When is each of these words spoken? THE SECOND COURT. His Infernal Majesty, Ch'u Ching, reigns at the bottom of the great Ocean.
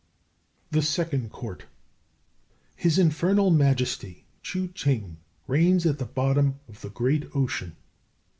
THE 0.71 0.81
SECOND 0.81 1.31
COURT. 1.31 1.65
His 2.75 2.97
Infernal 2.97 3.51
Majesty, 3.51 4.25
Ch'u 4.41 4.69
Ching, 4.69 5.17
reigns 5.45 5.85
at 5.85 5.99
the 5.99 6.05
bottom 6.05 6.59
of 6.67 6.81
the 6.81 6.89
great 6.89 7.25
Ocean. 7.35 7.75